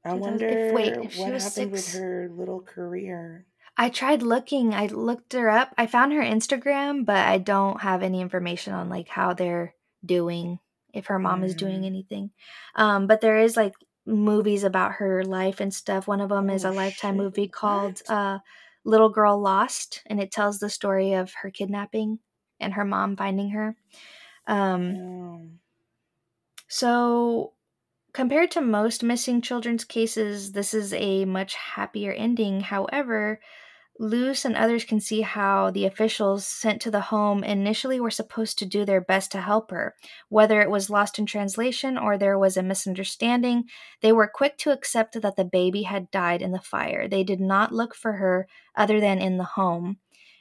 [0.06, 1.72] I wonder if, wait, if what happened six...
[1.72, 3.46] with her little career.
[3.76, 4.74] I tried looking.
[4.74, 5.74] I looked her up.
[5.78, 9.74] I found her Instagram, but I don't have any information on like how they're
[10.06, 10.60] doing,
[10.94, 11.46] if her mom mm.
[11.46, 11.86] is doing mm.
[11.86, 12.32] anything.
[12.76, 13.74] Um, but there is like
[14.06, 16.08] movies about her life and stuff.
[16.08, 17.24] One of them oh, is a lifetime shit.
[17.24, 18.40] movie called uh,
[18.86, 22.20] Little Girl Lost, and it tells the story of her kidnapping
[22.60, 23.76] and her mom finding her.
[24.46, 25.48] Um, oh.
[26.68, 27.54] So
[28.14, 32.62] compared to most missing children's cases, this is a much happier ending.
[32.62, 33.40] However,
[34.00, 38.58] Luz and others can see how the officials sent to the home initially were supposed
[38.60, 39.96] to do their best to help her.
[40.30, 43.66] Whether it was lost in translation or there was a misunderstanding,
[44.02, 47.08] they were quick to accept that the baby had died in the fire.
[47.08, 50.00] They did not look for her other than in the home.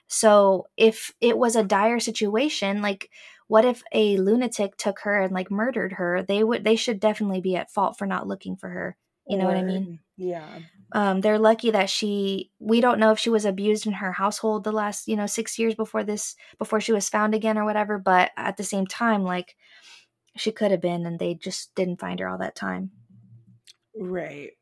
[0.09, 3.11] So, if it was a dire situation, like
[3.49, 6.23] what if a lunatic took her and like murdered her?
[6.23, 9.45] They would they should definitely be at fault for not looking for her You know
[9.45, 10.01] what I mean?
[10.17, 10.47] Yeah.
[10.93, 12.51] Um, they're lucky that she.
[12.59, 15.59] We don't know if she was abused in her household the last, you know, six
[15.59, 17.99] years before this, before she was found again or whatever.
[17.99, 19.57] But at the same time, like,
[20.37, 22.91] she could have been, and they just didn't find her all that time.
[23.97, 24.53] Right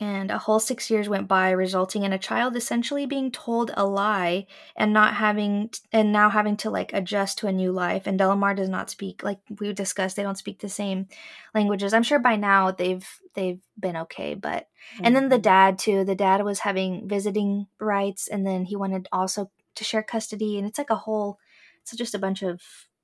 [0.00, 3.84] and a whole six years went by resulting in a child essentially being told a
[3.84, 8.18] lie and not having and now having to like adjust to a new life and
[8.18, 11.06] Delimar does not speak like we discussed they don't speak the same
[11.54, 15.04] languages i'm sure by now they've they've been okay but mm-hmm.
[15.04, 15.42] and then the mm-hmm.
[15.42, 20.02] dad too the dad was having visiting rights and then he wanted also to share
[20.02, 21.38] custody and it's like a whole
[21.82, 22.60] it's just a bunch of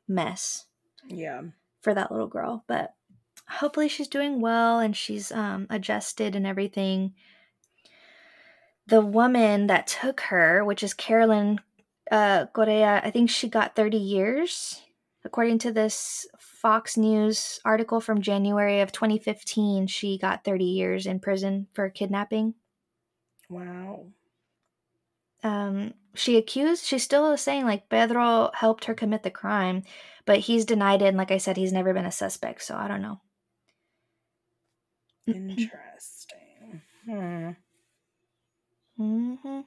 [0.08, 0.66] mess
[1.08, 1.42] yeah
[1.82, 2.94] for that little girl but
[3.48, 7.14] hopefully she's doing well and she's um, adjusted and everything.
[8.86, 11.60] The woman that took her, which is Carolyn
[12.10, 14.82] uh, Correa, I think she got 30 years.
[15.24, 21.18] According to this Fox News article from January of 2015, she got 30 years in
[21.18, 22.54] prison for kidnapping.
[23.50, 24.06] Wow.
[25.42, 29.82] Um, she accused, she's still saying like Pedro helped her commit the crime,
[30.24, 31.08] but he's denied it.
[31.08, 32.62] And like I said, he's never been a suspect.
[32.62, 33.20] So I don't know.
[35.26, 36.82] Interesting.
[37.04, 37.50] Hmm.
[38.98, 39.60] Mm-hmm.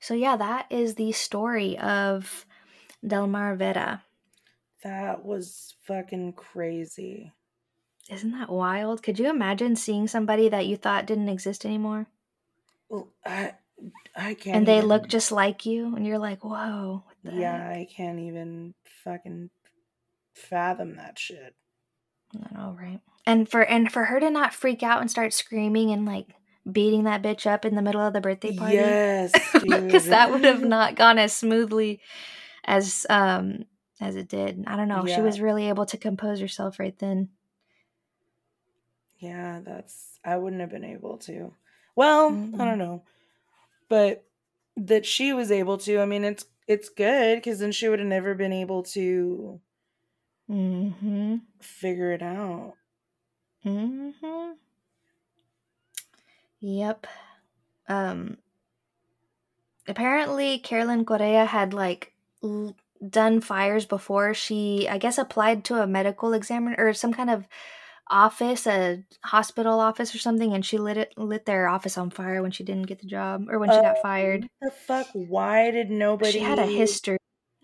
[0.00, 2.44] So yeah, that is the story of
[3.04, 4.02] Delimar Vera.
[4.82, 7.32] That was fucking crazy.
[8.10, 9.02] Isn't that wild?
[9.02, 12.06] Could you imagine seeing somebody that you thought didn't exist anymore?
[12.90, 13.54] Well, I
[14.14, 14.56] I can't.
[14.56, 14.88] And they even...
[14.88, 17.76] look just like you, and you're like, "Whoa!" Yeah, heck?
[17.78, 19.48] I can't even fucking
[20.34, 21.54] fathom that shit.
[22.34, 23.00] I know, right?
[23.26, 26.28] And for and for her to not freak out and start screaming and like
[26.70, 28.74] beating that bitch up in the middle of the birthday party.
[28.74, 32.00] Yes, because that would have not gone as smoothly
[32.64, 33.64] as um
[34.00, 34.64] as it did.
[34.66, 35.06] I don't know.
[35.06, 35.16] Yeah.
[35.16, 37.30] She was really able to compose herself right then.
[39.18, 41.54] Yeah, that's I wouldn't have been able to.
[41.96, 42.60] Well, mm-hmm.
[42.60, 43.02] I don't know.
[43.88, 44.24] But
[44.76, 48.08] that she was able to, I mean it's it's good because then she would have
[48.08, 49.60] never been able to
[50.50, 51.36] mm-hmm.
[51.60, 52.74] figure it out.
[53.64, 54.52] Mm-hmm.
[56.60, 57.06] Yep.
[57.88, 58.38] Um
[59.88, 62.76] apparently Carolyn Correa had like l-
[63.08, 67.46] done fires before she I guess applied to a medical examiner or some kind of
[68.10, 72.42] office, a hospital office or something, and she lit it lit their office on fire
[72.42, 74.48] when she didn't get the job or when she got fired.
[74.60, 75.08] the fuck?
[75.12, 77.18] Why did nobody She had a history.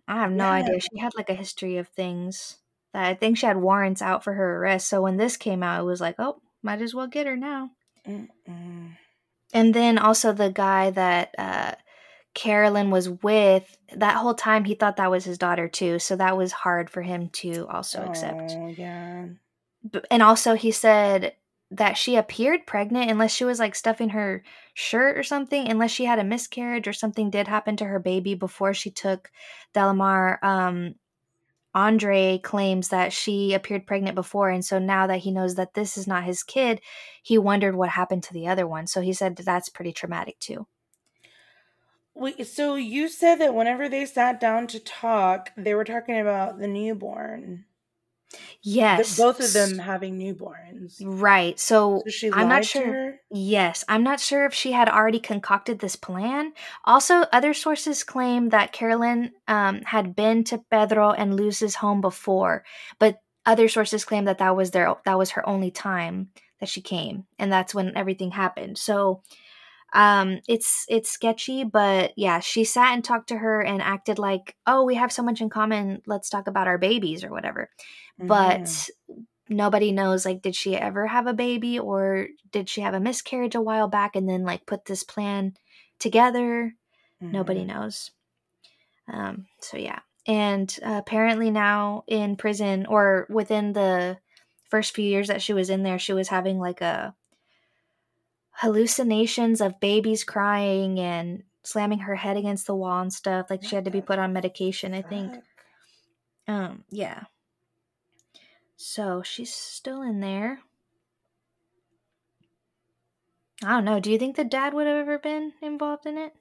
[0.08, 0.50] I have no yeah.
[0.50, 0.80] idea.
[0.80, 2.58] She had like a history of things
[2.92, 4.88] that I think she had warrants out for her arrest.
[4.88, 7.70] So when this came out, it was like, oh, might as well get her now.
[8.07, 8.96] Mm-mm.
[9.53, 11.72] And then also the guy that uh,
[12.35, 15.98] Carolyn was with, that whole time he thought that was his daughter too.
[15.98, 18.53] So that was hard for him to also accept.
[18.57, 19.26] Oh, yeah.
[20.11, 21.35] And also he said
[21.72, 24.42] that she appeared pregnant unless she was like stuffing her
[24.74, 28.35] shirt or something, unless she had a miscarriage or something did happen to her baby
[28.35, 29.31] before she took
[29.74, 30.94] Delimar um,
[31.74, 35.96] Andre claims that she appeared pregnant before, and so now that he knows that this
[35.96, 36.80] is not his kid,
[37.22, 38.87] he wondered what happened to the other one.
[38.87, 40.66] So he said that's pretty traumatic too.
[42.14, 46.59] Wait, so you said that whenever they sat down to talk, they were talking about
[46.59, 47.64] the newborn.
[48.62, 49.16] Yes.
[49.16, 51.01] The, both of them having newborns.
[51.05, 51.59] Right.
[51.59, 53.21] So, so I'm not sure.
[53.31, 53.85] Yes.
[53.88, 56.53] I'm not sure if she had already concocted this plan.
[56.85, 62.64] Also, other sources claim that Carolyn um, had been to Pedro and Luz's home before,
[62.99, 66.29] but other sources claim that that was their that was her only time
[66.61, 68.77] that she came and that's when everything happened.
[68.77, 69.23] So,
[69.93, 74.55] um it's it's sketchy but yeah she sat and talked to her and acted like
[74.66, 77.69] oh we have so much in common let's talk about our babies or whatever
[78.20, 78.28] mm-hmm.
[78.28, 78.90] but
[79.48, 83.54] nobody knows like did she ever have a baby or did she have a miscarriage
[83.54, 85.54] a while back and then like put this plan
[85.98, 86.74] together
[87.22, 87.33] mm-hmm.
[87.33, 88.11] nobody knows
[89.12, 94.18] um so yeah and uh, apparently now in prison or within the
[94.70, 97.14] first few years that she was in there she was having like a
[98.61, 103.47] hallucinations of babies crying and slamming her head against the wall and stuff.
[103.49, 105.34] Like she had to be put on medication, I think.
[106.47, 107.24] Um, yeah.
[108.83, 110.61] So she's still in there.
[113.62, 114.01] I don't know.
[114.01, 116.33] Do you think the dad would have ever been involved in it?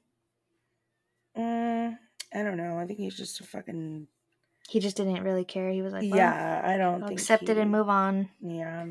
[1.37, 1.97] Mm,
[2.33, 2.79] I don't know.
[2.79, 4.07] I think he's just a fucking.
[4.69, 5.69] He just didn't really care.
[5.69, 7.51] He was like, well, "Yeah, I don't accept he...
[7.51, 8.85] it and move on." Yeah.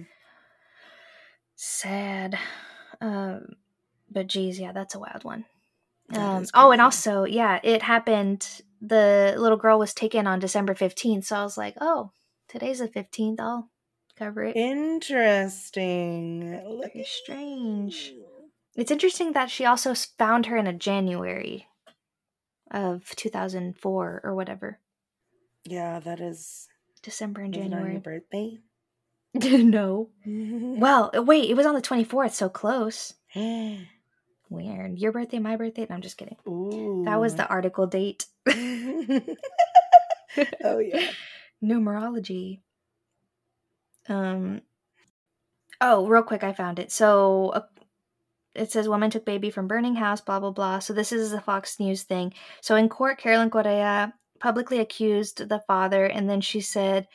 [1.57, 2.38] Sad.
[3.01, 3.46] Um,
[4.11, 5.46] but geez, yeah, that's a wild one.
[6.14, 8.46] Um, oh, and also, yeah, it happened.
[8.82, 11.24] The little girl was taken on December 15th.
[11.24, 12.12] So I was like, oh,
[12.49, 13.40] today's the 15th.
[13.40, 13.70] I'll
[14.16, 14.57] cover it.
[14.57, 16.51] Interesting.
[16.51, 18.12] Very strange.
[18.76, 21.68] It's interesting that she also found her in a January
[22.70, 24.78] of 2004 or whatever.
[25.64, 26.68] Yeah, that is.
[27.03, 27.92] December and January.
[27.92, 28.59] your birthday.
[29.34, 30.11] no.
[30.78, 33.14] Well, uh, wait, it was on the 24th, so close.
[33.34, 34.99] Weird.
[34.99, 35.86] Your birthday, my birthday?
[35.88, 36.36] No, I'm just kidding.
[36.46, 37.03] Ooh.
[37.05, 38.26] That was the article date.
[40.64, 41.11] oh yeah.
[41.62, 42.61] Numerology.
[44.09, 44.62] Um.
[45.80, 46.90] Oh, real quick, I found it.
[46.90, 47.62] So uh,
[48.54, 50.20] it says woman took baby from burning house.
[50.20, 50.78] Blah blah blah.
[50.80, 52.34] So this is the Fox News thing.
[52.61, 57.09] So in court, Carolyn Correa publicly accused the father, and then she said.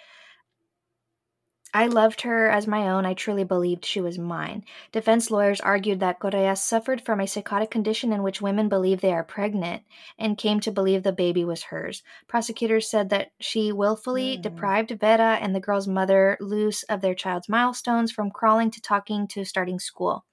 [1.75, 3.05] I loved her as my own.
[3.05, 4.63] I truly believed she was mine.
[4.91, 9.11] Defense lawyers argued that Correa suffered from a psychotic condition in which women believe they
[9.11, 9.83] are pregnant
[10.19, 12.03] and came to believe the baby was hers.
[12.27, 14.41] Prosecutors said that she willfully Hmm.
[14.41, 19.27] deprived Vera and the girl's mother, Luz, of their child's milestones from crawling to talking
[19.29, 20.25] to starting school.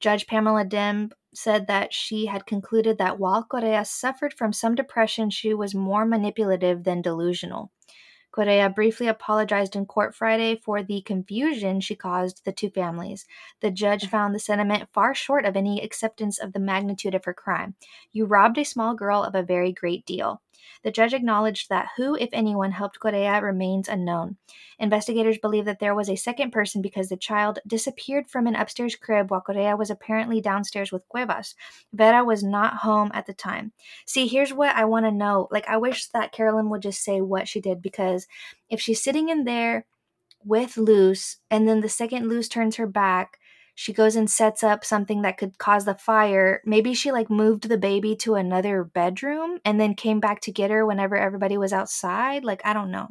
[0.00, 5.30] Judge Pamela Demb said that she had concluded that while Correa suffered from some depression,
[5.30, 7.70] she was more manipulative than delusional.
[8.32, 13.26] Correa briefly apologized in court Friday for the confusion she caused the two families.
[13.60, 17.34] The judge found the sentiment far short of any acceptance of the magnitude of her
[17.34, 17.74] crime.
[18.10, 20.40] You robbed a small girl of a very great deal.
[20.82, 24.36] The judge acknowledged that who, if anyone, helped Correa remains unknown.
[24.78, 28.96] Investigators believe that there was a second person because the child disappeared from an upstairs
[28.96, 31.54] crib while Correa was apparently downstairs with Cuevas.
[31.92, 33.72] Vera was not home at the time.
[34.06, 35.48] See, here's what I want to know.
[35.50, 38.26] Like, I wish that Carolyn would just say what she did because
[38.68, 39.86] if she's sitting in there
[40.44, 43.38] with Luz and then the second Luz turns her back,
[43.74, 46.60] she goes and sets up something that could cause the fire.
[46.64, 50.70] Maybe she like moved the baby to another bedroom and then came back to get
[50.70, 52.44] her whenever everybody was outside.
[52.44, 53.08] Like, I don't know.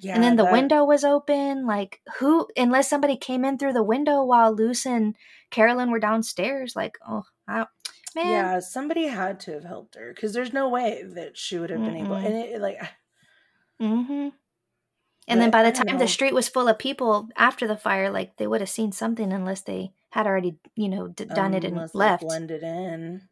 [0.00, 0.14] Yeah.
[0.14, 1.66] and then the that- window was open.
[1.66, 5.16] Like, who, unless somebody came in through the window while Luz and
[5.50, 7.68] Carolyn were downstairs, like, oh, I don't,
[8.14, 8.26] man.
[8.26, 11.80] Yeah, somebody had to have helped her because there's no way that she would have
[11.80, 12.14] been able.
[12.14, 12.78] And it, like,
[13.82, 14.28] Mm-hmm.
[15.28, 15.98] And then by the time know.
[15.98, 19.32] the street was full of people after the fire, like they would have seen something
[19.32, 22.22] unless they had already, you know, d- done it and left.
[22.22, 23.22] blended in.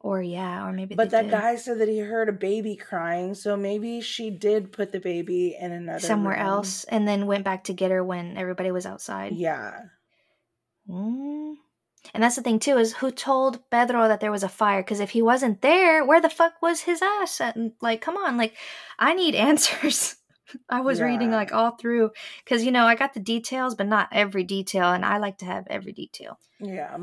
[0.00, 0.94] Or yeah, or maybe.
[0.94, 1.32] But that did.
[1.32, 5.56] guy said that he heard a baby crying, so maybe she did put the baby
[5.60, 6.46] in another somewhere room.
[6.46, 9.32] else, and then went back to get her when everybody was outside.
[9.34, 9.72] Yeah,
[10.88, 11.54] Mm.
[12.14, 14.82] And that's the thing too is who told Pedro that there was a fire?
[14.82, 17.40] Because if he wasn't there, where the fuck was his ass?
[17.40, 18.54] And like, come on, like,
[18.98, 20.16] I need answers.
[20.68, 22.10] I was reading like all through
[22.44, 25.44] because you know I got the details, but not every detail, and I like to
[25.46, 26.96] have every detail, yeah.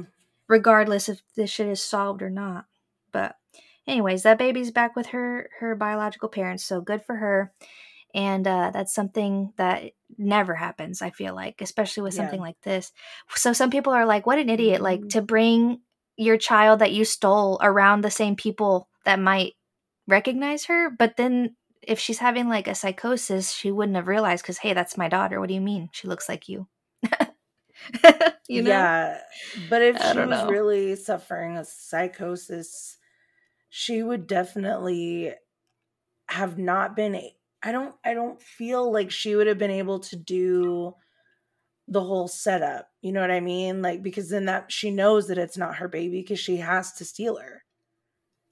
[0.47, 2.65] regardless if this shit is solved or not.
[3.11, 3.35] But,
[3.87, 7.53] anyways, that baby's back with her her biological parents, so good for her.
[8.13, 11.01] And uh, that's something that never happens.
[11.01, 12.21] I feel like, especially with Yeah.
[12.21, 12.93] something like this.
[13.35, 15.09] So some people are like, "What an idiot!" Like Mhm.
[15.09, 15.81] to bring
[16.17, 19.55] your child that you stole around the same people that might
[20.07, 21.55] recognize her, but then
[21.87, 25.39] if she's having like a psychosis, she wouldn't have realized because hey, that's my daughter.
[25.39, 25.89] What do you mean?
[25.91, 26.67] She looks like you.
[28.47, 28.71] you know?
[28.71, 29.19] Yeah,
[29.69, 30.49] but if I she was know.
[30.49, 32.97] really suffering a psychosis,
[33.69, 35.33] she would definitely
[36.27, 37.19] have not been.
[37.63, 37.95] I don't.
[38.03, 40.95] I don't feel like she would have been able to do
[41.87, 42.89] the whole setup.
[43.01, 43.81] You know what I mean?
[43.81, 47.05] Like because then that she knows that it's not her baby because she has to
[47.05, 47.63] steal her.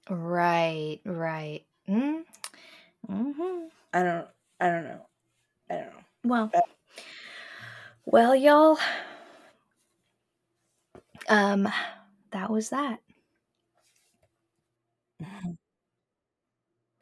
[0.08, 1.00] Right.
[1.04, 1.64] Right.
[1.88, 2.24] Mm.
[3.06, 4.28] Hmm I don't.
[4.60, 5.06] I don't know.
[5.70, 6.04] I don't know.
[6.24, 6.60] Well, Uh,
[8.04, 8.78] well, y'all.
[11.28, 11.68] Um,
[12.32, 13.00] that was that.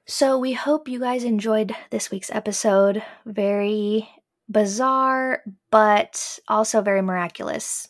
[0.06, 3.02] So we hope you guys enjoyed this week's episode.
[3.24, 4.08] Very
[4.48, 7.88] bizarre, but also very miraculous.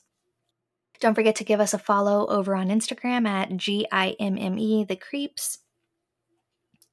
[1.00, 4.58] Don't forget to give us a follow over on Instagram at G I M M
[4.58, 5.58] E the creeps.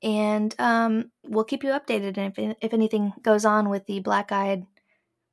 [0.02, 4.66] And um, we'll keep you updated if if anything goes on with the black-eyed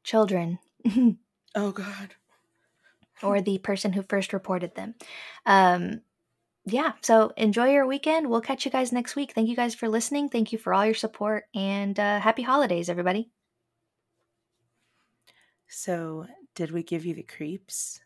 [0.05, 0.59] children
[1.55, 2.14] Oh God.
[3.23, 4.95] or the person who first reported them.
[5.47, 6.03] Um,
[6.67, 8.29] yeah, so enjoy your weekend.
[8.29, 9.33] We'll catch you guys next week.
[9.33, 10.29] Thank you guys for listening.
[10.29, 13.31] Thank you for all your support and uh, happy holidays, everybody.
[15.69, 18.01] So, did we give you the creeps?